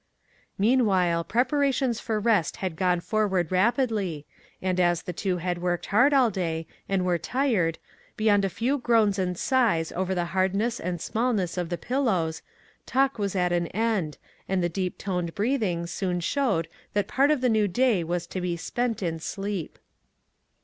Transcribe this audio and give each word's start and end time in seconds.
Meanwhile 0.57 1.25
preparations 1.25 1.99
for 1.99 2.19
rest 2.19 2.55
had 2.57 2.75
gone 2.75 3.01
forward 3.01 3.51
rapidly, 3.51 4.25
and, 4.59 4.79
as 4.79 5.03
the 5.03 5.13
two 5.13 5.37
had 5.37 5.61
worked 5.61 5.85
hard 5.93 6.11
all 6.11 6.31
day, 6.31 6.65
and 6.89 7.05
were 7.05 7.19
tired, 7.19 7.77
beyond 8.17 8.43
a 8.43 8.49
few 8.49 8.79
groans 8.79 9.19
and 9.19 9.37
sighs 9.37 9.91
over 9.91 10.15
the 10.15 10.25
hardness 10.33 10.79
and 10.79 10.99
smallness 10.99 11.55
of 11.55 11.69
the 11.69 11.77
pil 11.77 12.01
lows, 12.05 12.41
talk 12.87 13.19
was 13.19 13.35
at 13.35 13.51
an 13.51 13.67
end, 13.67 14.17
and 14.49 14.63
the 14.63 14.69
deep 14.69 14.97
toned 14.97 15.35
breathing 15.35 15.87
Boon 15.99 16.19
showed 16.19 16.67
that 16.93 17.07
part 17.07 17.29
of 17.29 17.41
the 17.41 17.47
new 17.47 17.67
day 17.67 18.03
was 18.03 18.25
to 18.25 18.41
be 18.41 18.57
spent 18.57 19.03
in 19.03 19.19
sleep. 19.19 19.77